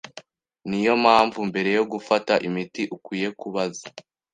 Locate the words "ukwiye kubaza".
2.95-3.85